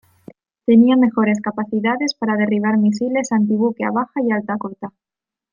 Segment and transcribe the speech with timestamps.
[0.65, 4.89] Tenía mejores capacidades para derribar misiles antibuque a baja y alta cota.